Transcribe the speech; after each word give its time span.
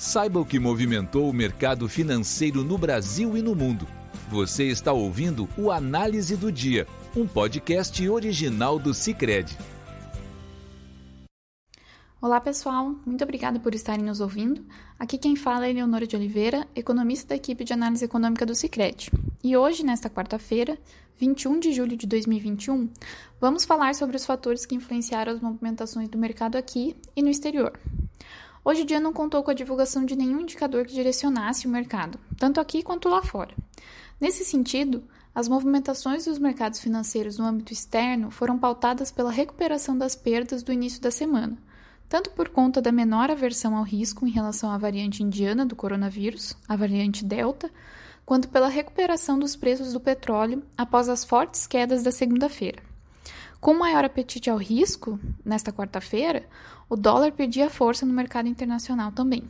Saiba 0.00 0.40
o 0.40 0.46
que 0.46 0.58
movimentou 0.58 1.28
o 1.28 1.32
mercado 1.32 1.86
financeiro 1.86 2.64
no 2.64 2.78
Brasil 2.78 3.36
e 3.36 3.42
no 3.42 3.54
mundo. 3.54 3.86
Você 4.30 4.64
está 4.64 4.94
ouvindo 4.94 5.46
o 5.58 5.70
Análise 5.70 6.38
do 6.38 6.50
Dia, 6.50 6.86
um 7.14 7.26
podcast 7.26 8.08
original 8.08 8.78
do 8.78 8.94
Cicred. 8.94 9.58
Olá 12.18 12.40
pessoal, 12.40 12.96
muito 13.04 13.22
obrigada 13.22 13.60
por 13.60 13.74
estarem 13.74 14.02
nos 14.02 14.22
ouvindo. 14.22 14.64
Aqui 14.98 15.18
quem 15.18 15.36
fala 15.36 15.66
é 15.66 15.70
Eleonora 15.70 16.06
de 16.06 16.16
Oliveira, 16.16 16.66
economista 16.74 17.28
da 17.28 17.36
equipe 17.36 17.62
de 17.62 17.74
análise 17.74 18.02
econômica 18.02 18.46
do 18.46 18.54
Cicred. 18.54 19.10
E 19.44 19.54
hoje, 19.54 19.84
nesta 19.84 20.08
quarta-feira, 20.08 20.78
21 21.18 21.60
de 21.60 21.74
julho 21.74 21.94
de 21.94 22.06
2021, 22.06 22.88
vamos 23.38 23.66
falar 23.66 23.94
sobre 23.94 24.16
os 24.16 24.24
fatores 24.24 24.64
que 24.64 24.74
influenciaram 24.74 25.34
as 25.34 25.42
movimentações 25.42 26.08
do 26.08 26.16
mercado 26.16 26.56
aqui 26.56 26.96
e 27.14 27.22
no 27.22 27.28
exterior. 27.28 27.78
Hoje 28.62 28.82
o 28.82 28.84
dia 28.84 29.00
não 29.00 29.12
contou 29.12 29.42
com 29.42 29.50
a 29.50 29.54
divulgação 29.54 30.04
de 30.04 30.14
nenhum 30.14 30.40
indicador 30.40 30.84
que 30.84 30.92
direcionasse 30.92 31.66
o 31.66 31.70
mercado, 31.70 32.20
tanto 32.36 32.60
aqui 32.60 32.82
quanto 32.82 33.08
lá 33.08 33.22
fora. 33.22 33.54
Nesse 34.20 34.44
sentido, 34.44 35.02
as 35.34 35.48
movimentações 35.48 36.26
dos 36.26 36.38
mercados 36.38 36.78
financeiros 36.78 37.38
no 37.38 37.46
âmbito 37.46 37.72
externo 37.72 38.30
foram 38.30 38.58
pautadas 38.58 39.10
pela 39.10 39.30
recuperação 39.30 39.96
das 39.96 40.14
perdas 40.14 40.62
do 40.62 40.72
início 40.72 41.00
da 41.00 41.10
semana, 41.10 41.56
tanto 42.06 42.30
por 42.32 42.50
conta 42.50 42.82
da 42.82 42.92
menor 42.92 43.30
aversão 43.30 43.76
ao 43.76 43.84
risco 43.84 44.26
em 44.26 44.30
relação 44.30 44.70
à 44.70 44.76
variante 44.76 45.22
indiana 45.22 45.64
do 45.64 45.74
coronavírus, 45.74 46.54
a 46.68 46.76
variante 46.76 47.24
Delta, 47.24 47.70
quanto 48.26 48.48
pela 48.48 48.68
recuperação 48.68 49.38
dos 49.38 49.56
preços 49.56 49.94
do 49.94 50.00
petróleo 50.00 50.62
após 50.76 51.08
as 51.08 51.24
fortes 51.24 51.66
quedas 51.66 52.02
da 52.02 52.12
segunda-feira. 52.12 52.89
Com 53.60 53.74
maior 53.74 54.06
apetite 54.06 54.48
ao 54.48 54.56
risco, 54.56 55.20
nesta 55.44 55.70
quarta-feira, 55.70 56.48
o 56.88 56.96
dólar 56.96 57.32
perdia 57.32 57.68
força 57.68 58.06
no 58.06 58.12
mercado 58.12 58.48
internacional 58.48 59.12
também. 59.12 59.44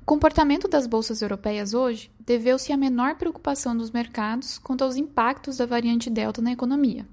O 0.00 0.06
comportamento 0.06 0.66
das 0.66 0.86
bolsas 0.86 1.20
europeias 1.20 1.74
hoje 1.74 2.10
deveu-se 2.18 2.72
à 2.72 2.78
menor 2.78 3.16
preocupação 3.16 3.76
dos 3.76 3.90
mercados 3.90 4.58
quanto 4.58 4.82
aos 4.82 4.96
impactos 4.96 5.58
da 5.58 5.66
variante 5.66 6.08
Delta 6.08 6.40
na 6.40 6.52
economia, 6.52 7.06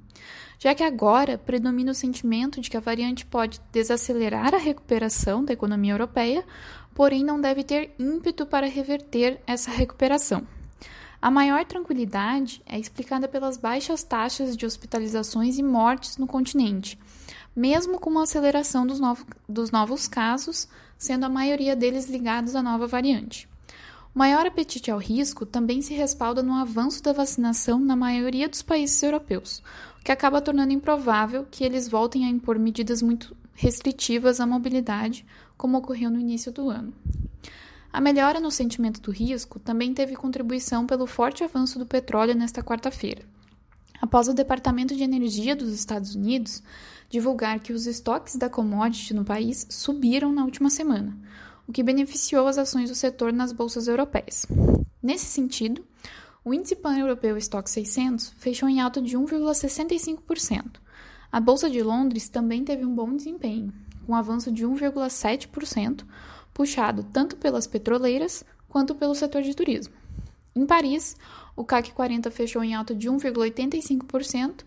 já 0.58 0.74
que 0.74 0.82
agora 0.82 1.38
predomina 1.38 1.92
o 1.92 1.96
sentimento 1.96 2.62
de 2.62 2.70
que 2.70 2.78
a 2.78 2.82
variante 2.82 3.26
pode 3.26 3.60
desacelerar 3.74 4.56
a 4.56 4.58
recuperação 4.58 5.44
da 5.44 5.52
economia 5.52 5.92
europeia, 5.92 6.46
porém 6.96 7.22
não 7.22 7.40
deve 7.40 7.66
ter 7.66 7.94
ímpeto 8.00 8.46
para 8.46 8.66
reverter 8.66 9.42
essa 9.46 9.70
recuperação. 9.72 10.48
A 11.28 11.30
maior 11.30 11.66
tranquilidade 11.66 12.62
é 12.66 12.80
explicada 12.80 13.28
pelas 13.28 13.58
baixas 13.58 14.02
taxas 14.02 14.56
de 14.56 14.66
hospitalizações 14.66 15.58
e 15.58 15.62
mortes 15.62 16.16
no 16.16 16.26
continente, 16.26 16.98
mesmo 17.54 18.00
com 18.00 18.10
uma 18.10 18.24
aceleração 18.24 18.88
dos, 18.88 18.98
novo, 18.98 19.26
dos 19.46 19.70
novos 19.70 20.08
casos, 20.08 20.70
sendo 20.98 21.26
a 21.26 21.30
maioria 21.30 21.76
deles 21.76 22.10
ligados 22.10 22.56
à 22.56 22.64
nova 22.64 22.88
variante. 22.88 23.46
O 24.16 24.18
maior 24.18 24.46
apetite 24.46 24.90
ao 24.90 25.00
risco 25.00 25.46
também 25.46 25.82
se 25.82 25.94
respalda 25.94 26.42
no 26.42 26.54
avanço 26.54 27.04
da 27.04 27.12
vacinação 27.12 27.78
na 27.78 27.98
maioria 27.98 28.48
dos 28.48 28.62
países 28.62 29.04
europeus, 29.04 29.62
o 30.00 30.06
que 30.06 30.14
acaba 30.14 30.40
tornando 30.40 30.72
improvável 30.72 31.46
que 31.52 31.62
eles 31.62 31.90
voltem 31.90 32.26
a 32.26 32.30
impor 32.30 32.58
medidas 32.58 33.02
muito 33.02 33.36
restritivas 33.54 34.40
à 34.40 34.48
mobilidade, 34.48 35.26
como 35.58 35.78
ocorreu 35.78 36.10
no 36.10 36.22
início 36.22 36.54
do 36.54 36.70
ano. 36.70 36.94
A 37.92 38.02
melhora 38.02 38.40
no 38.40 38.52
sentimento 38.52 39.02
do 39.02 39.12
risco 39.12 39.60
também 39.60 39.94
teve 39.94 40.16
contribuição 40.16 40.86
pelo 40.86 41.08
forte 41.08 41.44
avanço 41.44 41.80
do 41.80 41.86
petróleo 41.86 42.36
nesta 42.36 42.62
quarta-feira. 42.62 43.24
Após 44.02 44.28
o 44.28 44.34
Departamento 44.34 44.96
de 44.96 45.04
Energia 45.04 45.56
dos 45.56 45.74
Estados 45.74 46.14
Unidos 46.14 46.62
divulgar 47.10 47.60
que 47.60 47.74
os 47.74 47.88
estoques 47.88 48.36
da 48.36 48.50
commodity 48.50 49.14
no 49.14 49.24
país 49.24 49.66
subiram 49.70 50.32
na 50.32 50.44
última 50.44 50.70
semana, 50.70 51.18
o 51.68 51.72
que 51.72 51.84
beneficiou 51.84 52.48
as 52.48 52.58
ações 52.58 52.90
do 52.90 52.96
setor 52.96 53.34
nas 53.34 53.52
bolsas 53.52 53.88
europeias. 53.88 54.46
Nesse 55.02 55.26
sentido, 55.26 55.84
o 56.44 56.54
índice 56.54 56.76
pan-europeu 56.76 57.38
Stock 57.38 57.70
600 57.70 58.34
fechou 58.38 58.70
em 58.70 58.80
alta 58.80 59.02
de 59.02 59.18
1,65%. 59.18 60.80
A 61.32 61.40
bolsa 61.40 61.70
de 61.70 61.82
Londres 61.82 62.30
também 62.30 62.64
teve 62.64 62.86
um 62.86 62.94
bom 62.94 63.16
desempenho, 63.16 63.74
com 64.06 64.16
avanço 64.16 64.52
de 64.52 64.66
1,7%, 64.66 66.06
puxado 66.58 67.04
tanto 67.14 67.38
pelas 67.38 67.68
petroleiras 67.68 68.44
quanto 68.68 68.96
pelo 68.96 69.14
setor 69.14 69.44
de 69.44 69.56
turismo. 69.56 69.94
Em 70.56 70.66
Paris, 70.66 71.16
o 71.56 71.64
CAC 71.64 71.92
40 71.92 72.32
fechou 72.32 72.64
em 72.64 72.74
alta 72.74 72.96
de 72.96 73.08
1,85% 73.08 74.64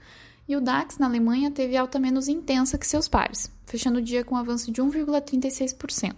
e 0.46 0.54
o 0.54 0.60
DAX 0.60 0.98
na 0.98 1.06
Alemanha 1.06 1.50
teve 1.50 1.76
alta 1.76 1.98
menos 1.98 2.28
intensa 2.28 2.78
que 2.78 2.86
seus 2.86 3.08
pares, 3.08 3.50
fechando 3.66 3.98
o 3.98 4.02
dia 4.02 4.22
com 4.22 4.36
avanço 4.36 4.70
de 4.70 4.80
1,36%. 4.80 6.14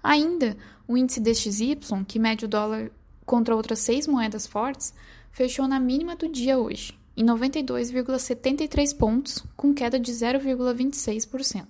Ainda, 0.00 0.56
o 0.86 0.96
índice 0.96 1.18
DXY, 1.18 1.76
que 2.06 2.20
mede 2.20 2.44
o 2.44 2.48
dólar 2.48 2.92
contra 3.26 3.56
outras 3.56 3.80
seis 3.80 4.06
moedas 4.06 4.46
fortes, 4.46 4.94
fechou 5.32 5.66
na 5.66 5.80
mínima 5.80 6.14
do 6.14 6.28
dia 6.28 6.56
hoje, 6.56 6.96
em 7.16 7.24
92,73 7.24 8.96
pontos, 8.96 9.44
com 9.56 9.74
queda 9.74 9.98
de 9.98 10.12
0,26%. 10.12 11.66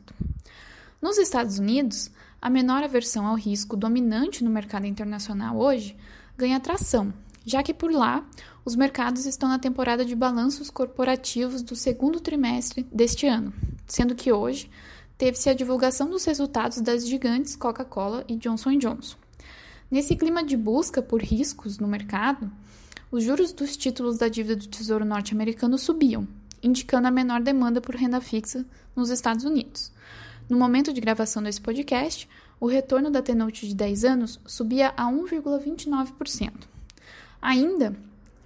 Nos 1.00 1.16
Estados 1.16 1.58
Unidos, 1.58 2.10
a 2.44 2.50
menor 2.50 2.82
aversão 2.82 3.26
ao 3.26 3.36
risco 3.36 3.74
dominante 3.74 4.44
no 4.44 4.50
mercado 4.50 4.86
internacional 4.86 5.56
hoje 5.56 5.96
ganha 6.36 6.58
atração, 6.58 7.10
já 7.42 7.62
que 7.62 7.72
por 7.72 7.90
lá 7.90 8.22
os 8.66 8.76
mercados 8.76 9.24
estão 9.24 9.48
na 9.48 9.58
temporada 9.58 10.04
de 10.04 10.14
balanços 10.14 10.68
corporativos 10.68 11.62
do 11.62 11.74
segundo 11.74 12.20
trimestre 12.20 12.86
deste 12.92 13.26
ano, 13.26 13.50
sendo 13.86 14.14
que 14.14 14.30
hoje 14.30 14.70
teve-se 15.16 15.48
a 15.48 15.54
divulgação 15.54 16.10
dos 16.10 16.26
resultados 16.26 16.82
das 16.82 17.08
gigantes 17.08 17.56
Coca-Cola 17.56 18.26
e 18.28 18.36
Johnson 18.36 18.76
Johnson. 18.76 19.16
Nesse 19.90 20.14
clima 20.14 20.44
de 20.44 20.54
busca 20.54 21.00
por 21.00 21.22
riscos 21.22 21.78
no 21.78 21.88
mercado, 21.88 22.52
os 23.10 23.24
juros 23.24 23.54
dos 23.54 23.74
títulos 23.74 24.18
da 24.18 24.28
dívida 24.28 24.56
do 24.56 24.66
Tesouro 24.66 25.06
norte-americano 25.06 25.78
subiam, 25.78 26.28
indicando 26.62 27.08
a 27.08 27.10
menor 27.10 27.40
demanda 27.40 27.80
por 27.80 27.94
renda 27.94 28.20
fixa 28.20 28.66
nos 28.94 29.08
Estados 29.08 29.46
Unidos. 29.46 29.94
No 30.48 30.58
momento 30.58 30.92
de 30.92 31.00
gravação 31.00 31.42
desse 31.42 31.60
podcast, 31.60 32.28
o 32.60 32.66
retorno 32.66 33.10
da 33.10 33.22
T-Note 33.22 33.66
de 33.66 33.74
10 33.74 34.04
anos 34.04 34.40
subia 34.46 34.92
a 34.96 35.10
1,29%. 35.10 36.52
Ainda, 37.40 37.96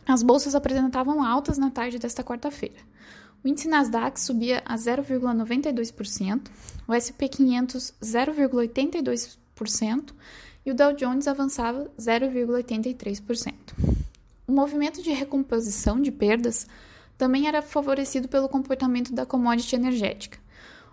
as 0.07 0.23
bolsas 0.23 0.55
apresentavam 0.55 1.23
altas 1.23 1.59
na 1.59 1.71
tarde 1.71 1.99
desta 1.99 2.25
quarta-feira. 2.25 2.77
O 3.45 3.49
índice 3.49 3.69
Nasdaq 3.69 4.21
subia 4.21 4.63
a 4.65 4.75
0,92%, 4.75 6.49
o 6.87 6.95
SP 6.95 7.29
500 7.29 7.95
0,82% 8.03 10.13
e 10.65 10.71
o 10.71 10.75
Dow 10.75 10.93
Jones 10.93 11.29
avançava 11.29 11.91
0,83%. 11.99 13.55
O 14.47 14.53
movimento 14.53 15.03
de 15.03 15.11
recomposição 15.11 16.01
de 16.01 16.11
perdas 16.11 16.67
também 17.17 17.49
era 17.49 17.61
favorecido 17.61 18.29
pelo 18.29 18.49
comportamento 18.49 19.13
da 19.13 19.27
commodity 19.27 19.77
energética. 19.77 20.39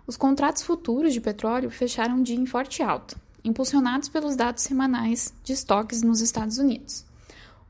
Os 0.06 0.16
contratos 0.16 0.62
futuros 0.62 1.12
de 1.12 1.20
petróleo 1.20 1.68
fecharam 1.68 2.22
dia 2.22 2.36
em 2.36 2.46
forte 2.46 2.82
alta, 2.82 3.20
impulsionados 3.44 4.08
pelos 4.08 4.36
dados 4.36 4.62
semanais 4.62 5.34
de 5.42 5.52
estoques 5.52 6.02
nos 6.02 6.20
Estados 6.20 6.58
Unidos. 6.58 7.04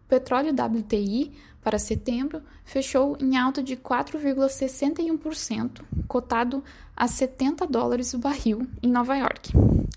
O 0.04 0.08
petróleo 0.08 0.52
WTI 0.52 1.32
para 1.62 1.78
setembro 1.78 2.42
fechou 2.64 3.16
em 3.18 3.36
alta 3.36 3.62
de 3.62 3.76
4,61%, 3.76 5.82
cotado 6.06 6.62
a 6.94 7.08
70 7.08 7.66
dólares 7.66 8.12
o 8.12 8.18
barril 8.18 8.66
em 8.82 8.90
Nova 8.90 9.16
York. 9.16 9.52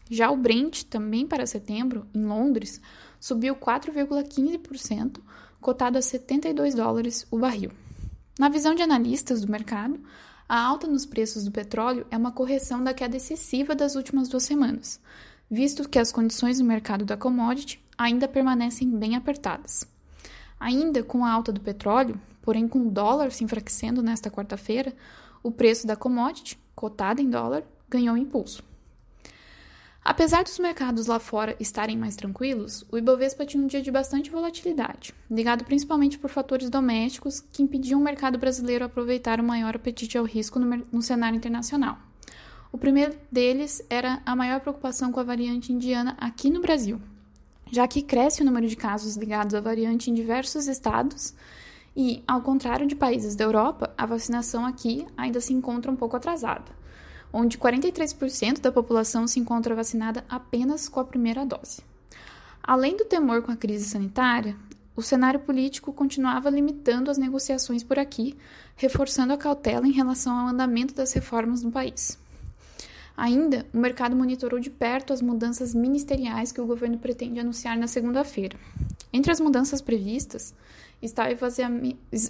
Já 0.10 0.32
o 0.32 0.38
Brent, 0.38 0.86
também 0.86 1.28
para 1.28 1.46
setembro, 1.46 2.08
em 2.14 2.26
Londres, 2.26 2.82
subiu 3.20 3.56
4,15%, 3.56 5.20
cotado 5.60 5.98
a 5.98 6.02
72 6.02 6.74
dólares 6.74 7.28
o 7.30 7.38
barril. 7.38 7.72
Na 8.40 8.50
visão 8.50 8.74
de 8.74 8.82
analistas 8.82 9.42
do 9.42 9.52
mercado, 9.52 10.00
a 10.50 10.60
alta 10.60 10.88
nos 10.88 11.06
preços 11.06 11.46
do 11.46 11.52
petróleo 11.52 12.08
é 12.10 12.18
uma 12.18 12.32
correção 12.32 12.84
da 12.84 12.92
queda 12.92 13.16
excessiva 13.16 13.76
das 13.76 13.96
últimas 13.96 14.28
duas 14.28 14.42
semanas, 14.42 15.00
visto 15.48 15.88
que 15.88 16.00
as 16.00 16.12
condições 16.12 16.60
no 16.60 16.66
mercado 16.66 17.06
da 17.06 17.16
commodity 17.16 17.80
ainda 17.96 18.28
permanecem 18.28 18.90
bem 18.90 19.16
apertadas. 19.16 19.86
Ainda 20.60 21.04
com 21.04 21.24
a 21.24 21.32
alta 21.32 21.52
do 21.52 21.62
petróleo, 21.62 22.20
porém 22.42 22.68
com 22.68 22.80
o 22.80 22.90
dólar 22.90 23.32
se 23.32 23.44
enfraquecendo 23.44 24.02
nesta 24.02 24.32
quarta-feira, 24.32 24.92
o 25.44 25.52
preço 25.52 25.86
da 25.86 25.96
commodity, 25.96 26.60
cotada 26.74 27.22
em 27.22 27.30
dólar, 27.30 27.64
ganhou 27.88 28.18
impulso. 28.18 28.64
Apesar 30.04 30.44
dos 30.44 30.58
mercados 30.58 31.08
lá 31.08 31.20
fora 31.20 31.56
estarem 31.60 31.98
mais 31.98 32.16
tranquilos, 32.16 32.86
o 32.90 32.98
Ibovespa 32.98 33.46
tinha 33.46 33.62
um 33.62 33.68
dia 33.68 33.82
de 33.82 33.92
bastante 33.92 34.30
volatilidade, 34.30 35.14
ligado 35.30 35.66
principalmente 35.66 36.18
por 36.18 36.30
fatores 36.30 36.70
domésticos 36.70 37.42
que 37.52 37.62
impediam 37.62 38.00
o 38.00 38.04
mercado 38.04 38.38
brasileiro 38.38 38.86
aproveitar 38.86 39.42
o 39.42 39.44
maior 39.44 39.76
apetite 39.76 40.18
ao 40.18 40.24
risco 40.24 40.58
no, 40.58 40.86
no 40.92 41.02
cenário 41.02 41.36
internacional. 41.36 41.98
O 42.72 42.78
primeiro 42.78 43.16
deles 43.32 43.84
era 43.90 44.22
a 44.26 44.36
maior 44.36 44.62
preocupação 44.62 45.12
com 45.12 45.20
a 45.20 45.24
variante 45.24 45.74
indiana 45.74 46.16
aqui 46.18 46.50
no 46.50 46.62
Brasil, 46.62 47.02
já 47.70 47.88
que 47.88 48.02
cresce 48.02 48.42
o 48.42 48.46
número 48.46 48.68
de 48.68 48.78
casos 48.78 49.18
ligados 49.18 49.54
à 49.54 49.60
variante 49.60 50.10
em 50.10 50.14
diversos 50.14 50.68
estados 50.68 51.36
e, 51.96 52.24
ao 52.26 52.42
contrário 52.42 52.88
de 52.88 52.96
países 52.96 53.36
da 53.36 53.44
Europa, 53.44 53.94
a 53.98 54.06
vacinação 54.06 54.66
aqui 54.66 55.06
ainda 55.18 55.42
se 55.42 55.52
encontra 55.52 55.92
um 55.92 55.96
pouco 55.96 56.16
atrasada 56.16 56.79
onde 57.32 57.58
43% 57.58 58.60
da 58.60 58.72
população 58.72 59.28
se 59.28 59.40
encontra 59.40 59.76
vacinada 59.76 60.24
apenas 60.30 60.90
com 60.90 61.00
a 61.00 61.06
primeira 61.06 61.46
dose. 61.46 61.82
Além 62.64 62.96
do 62.96 63.06
temor 63.06 63.42
com 63.42 63.52
a 63.52 63.56
crise 63.56 63.86
sanitária, 63.86 64.56
o 64.96 65.02
cenário 65.02 65.40
político 65.40 65.94
continuava 65.94 66.50
limitando 66.50 67.10
as 67.10 67.18
negociações 67.18 67.84
por 67.84 67.98
aqui, 67.98 68.38
reforçando 68.76 69.32
a 69.32 69.38
cautela 69.38 69.88
em 69.88 69.92
relação 69.92 70.38
ao 70.38 70.48
andamento 70.50 70.94
das 70.94 71.14
reformas 71.14 71.64
no 71.64 71.72
país. 71.72 72.18
Ainda, 73.16 73.66
o 73.74 73.78
mercado 73.78 74.16
monitorou 74.16 74.60
de 74.60 74.70
perto 74.70 75.12
as 75.12 75.22
mudanças 75.22 75.74
ministeriais 75.74 76.52
que 76.52 76.62
o 76.62 76.66
governo 76.66 76.98
pretende 76.98 77.40
anunciar 77.40 77.78
na 77.78 77.88
segunda-feira. 77.88 78.58
Entre 79.12 79.32
as 79.32 79.40
mudanças 79.40 79.82
previstas 79.82 80.54
está 81.02 81.28
o 81.28 81.32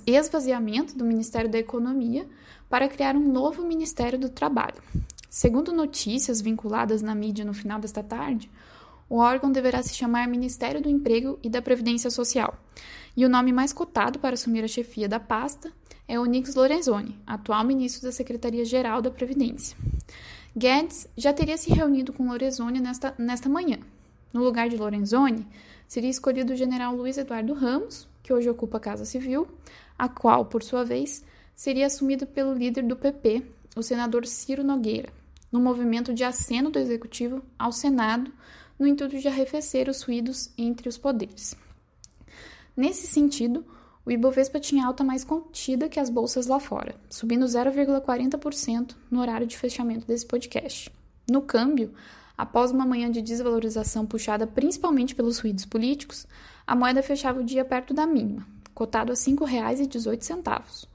esvaziamento 0.05 0.97
do 0.97 1.05
Ministério 1.05 1.49
da 1.49 1.57
Economia 1.57 2.27
para 2.69 2.87
criar 2.87 3.15
um 3.15 3.31
novo 3.31 3.63
Ministério 3.63 4.19
do 4.19 4.29
Trabalho. 4.29 4.81
Segundo 5.29 5.71
notícias 5.71 6.41
vinculadas 6.41 7.01
na 7.01 7.13
mídia 7.13 7.45
no 7.45 7.53
final 7.53 7.79
desta 7.79 8.01
tarde, 8.01 8.49
o 9.07 9.17
órgão 9.17 9.51
deverá 9.51 9.81
se 9.81 9.95
chamar 9.95 10.27
Ministério 10.27 10.81
do 10.81 10.89
Emprego 10.89 11.39
e 11.41 11.49
da 11.49 11.61
Previdência 11.61 12.09
Social, 12.09 12.59
e 13.15 13.25
o 13.25 13.29
nome 13.29 13.51
mais 13.51 13.71
cotado 13.71 14.19
para 14.19 14.33
assumir 14.33 14.63
a 14.63 14.67
chefia 14.67 15.07
da 15.07 15.19
pasta 15.19 15.71
é 16.07 16.19
Onix 16.19 16.55
Lorenzoni, 16.55 17.15
atual 17.25 17.63
ministro 17.63 18.01
da 18.01 18.11
Secretaria-Geral 18.11 18.99
da 18.99 19.11
Previdência. 19.11 19.77
Guedes 20.57 21.07
já 21.15 21.31
teria 21.31 21.55
se 21.55 21.69
reunido 21.71 22.11
com 22.11 22.27
Lorenzoni 22.27 22.79
nesta, 22.79 23.13
nesta 23.15 23.47
manhã. 23.47 23.77
No 24.33 24.43
lugar 24.43 24.69
de 24.69 24.77
Lorenzoni, 24.77 25.45
seria 25.87 26.09
escolhido 26.09 26.53
o 26.53 26.55
general 26.55 26.95
Luiz 26.95 27.19
Eduardo 27.19 27.53
Ramos, 27.53 28.08
que 28.21 28.33
hoje 28.33 28.49
ocupa 28.49 28.77
a 28.77 28.81
Casa 28.81 29.05
Civil, 29.05 29.47
a 29.97 30.07
qual, 30.07 30.45
por 30.45 30.63
sua 30.63 30.83
vez, 30.83 31.23
seria 31.55 31.87
assumido 31.87 32.25
pelo 32.25 32.53
líder 32.53 32.83
do 32.83 32.95
PP, 32.95 33.43
o 33.75 33.83
senador 33.83 34.25
Ciro 34.25 34.63
Nogueira, 34.63 35.09
no 35.51 35.59
movimento 35.59 36.13
de 36.13 36.23
aceno 36.23 36.69
do 36.69 36.79
Executivo 36.79 37.43
ao 37.57 37.71
Senado 37.71 38.31
no 38.79 38.87
intuito 38.87 39.19
de 39.19 39.27
arrefecer 39.27 39.89
os 39.89 40.01
ruídos 40.01 40.51
entre 40.57 40.87
os 40.87 40.97
poderes. 40.97 41.53
Nesse 42.75 43.07
sentido, 43.07 43.65
o 44.05 44.11
Ibovespa 44.11 44.59
tinha 44.59 44.85
alta 44.85 45.03
mais 45.03 45.25
contida 45.25 45.89
que 45.89 45.99
as 45.99 46.09
bolsas 46.09 46.47
lá 46.47 46.59
fora, 46.59 46.95
subindo 47.09 47.45
0,40% 47.45 48.95
no 49.11 49.19
horário 49.19 49.45
de 49.45 49.57
fechamento 49.57 50.07
desse 50.07 50.25
podcast. 50.25 50.89
No 51.29 51.41
câmbio, 51.41 51.93
após 52.39 52.71
uma 52.71 52.85
manhã 52.85 53.11
de 53.11 53.21
desvalorização 53.21 54.05
puxada 54.05 54.47
principalmente 54.47 55.13
pelos 55.13 55.39
ruídos 55.39 55.65
políticos, 55.65 56.25
a 56.65 56.73
moeda 56.73 57.03
fechava 57.03 57.41
o 57.41 57.43
dia 57.43 57.65
perto 57.65 57.93
da 57.93 58.07
mínima, 58.07 58.47
cotado 58.73 59.11
a 59.11 59.13
R$ 59.13 59.19
5,18. 59.19 60.87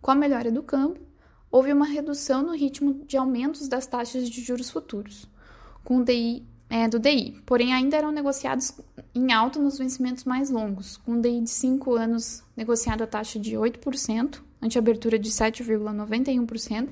Com 0.00 0.10
a 0.12 0.14
melhora 0.14 0.52
do 0.52 0.62
câmbio, 0.62 1.02
houve 1.50 1.72
uma 1.72 1.84
redução 1.84 2.44
no 2.44 2.54
ritmo 2.54 2.94
de 3.08 3.16
aumentos 3.16 3.66
das 3.66 3.88
taxas 3.88 4.30
de 4.30 4.40
juros 4.40 4.70
futuros, 4.70 5.28
com 5.82 5.98
o 5.98 6.04
DI 6.04 6.46
é, 6.70 6.86
do 6.86 7.00
DI, 7.00 7.42
porém 7.44 7.74
ainda 7.74 7.96
eram 7.96 8.12
negociados 8.12 8.72
em 9.12 9.32
alta 9.32 9.58
nos 9.58 9.78
vencimentos 9.78 10.22
mais 10.22 10.48
longos, 10.48 10.96
com 10.98 11.14
o 11.14 11.20
DI 11.20 11.40
de 11.40 11.50
5 11.50 11.92
anos 11.96 12.44
negociado 12.56 13.02
a 13.02 13.06
taxa 13.08 13.40
de 13.40 13.56
8%, 13.56 14.40
ante 14.62 14.78
abertura 14.78 15.18
de 15.18 15.28
7,91%, 15.28 16.90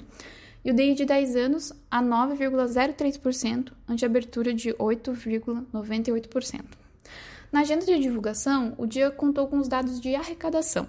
e 0.65 0.71
o 0.71 0.75
DI 0.75 0.95
de 0.95 1.05
10 1.05 1.37
anos 1.37 1.73
a 1.91 2.03
9,03%, 2.03 3.73
ante 3.89 4.05
abertura 4.05 4.55
de 4.55 4.73
8,98%. 4.75 6.61
Na 7.51 7.61
agenda 7.61 7.85
de 7.85 7.99
divulgação, 7.99 8.75
o 8.79 8.87
dia 8.87 9.11
contou 9.11 9.47
com 9.47 9.59
os 9.59 9.69
dados 9.69 10.01
de 10.01 10.15
arrecadação. 10.15 10.87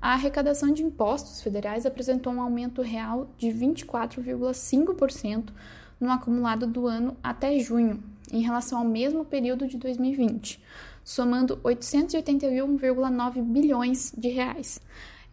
A 0.00 0.12
arrecadação 0.12 0.70
de 0.70 0.82
impostos 0.82 1.40
federais 1.40 1.86
apresentou 1.86 2.32
um 2.32 2.40
aumento 2.40 2.82
real 2.82 3.30
de 3.38 3.48
24,5% 3.48 5.50
no 5.98 6.10
acumulado 6.10 6.66
do 6.66 6.86
ano 6.86 7.16
até 7.22 7.58
junho, 7.58 8.02
em 8.30 8.42
relação 8.42 8.78
ao 8.78 8.84
mesmo 8.84 9.24
período 9.24 9.66
de 9.66 9.78
2020, 9.78 10.62
somando 11.02 11.56
881,9 11.58 13.42
bilhões 13.42 14.12
de 14.16 14.28
reais. 14.28 14.80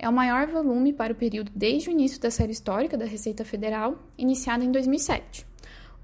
É 0.04 0.10
o 0.10 0.12
maior 0.12 0.48
volume 0.48 0.92
para 0.92 1.14
o 1.14 1.16
período 1.16 1.50
desde 1.56 1.88
o 1.88 1.92
início 1.94 2.20
da 2.20 2.30
série 2.30 2.52
histórica 2.52 2.98
da 2.98 3.06
Receita 3.06 3.46
Federal, 3.46 3.98
iniciada 4.18 4.62
em 4.62 4.70
2007. 4.70 5.48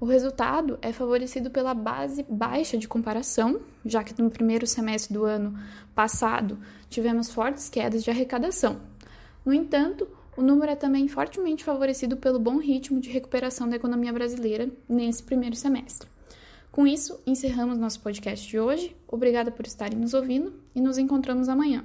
O 0.00 0.06
resultado 0.06 0.78
é 0.80 0.90
favorecido 0.90 1.50
pela 1.50 1.74
base 1.74 2.24
baixa 2.26 2.78
de 2.78 2.88
comparação, 2.88 3.60
já 3.84 4.02
que 4.02 4.18
no 4.18 4.30
primeiro 4.30 4.66
semestre 4.66 5.12
do 5.12 5.26
ano 5.26 5.54
passado 5.94 6.58
tivemos 6.88 7.30
fortes 7.30 7.68
quedas 7.68 8.02
de 8.02 8.08
arrecadação. 8.08 8.80
No 9.44 9.52
entanto, 9.52 10.08
o 10.34 10.40
número 10.40 10.72
é 10.72 10.76
também 10.76 11.06
fortemente 11.06 11.62
favorecido 11.62 12.16
pelo 12.16 12.38
bom 12.38 12.56
ritmo 12.56 13.02
de 13.02 13.10
recuperação 13.10 13.68
da 13.68 13.76
economia 13.76 14.14
brasileira 14.14 14.70
nesse 14.88 15.22
primeiro 15.22 15.56
semestre. 15.56 16.08
Com 16.72 16.86
isso, 16.86 17.20
encerramos 17.26 17.76
nosso 17.76 18.00
podcast 18.00 18.48
de 18.48 18.58
hoje. 18.58 18.96
Obrigada 19.06 19.50
por 19.50 19.66
estarem 19.66 19.98
nos 19.98 20.14
ouvindo 20.14 20.54
e 20.74 20.80
nos 20.80 20.96
encontramos 20.96 21.50
amanhã. 21.50 21.84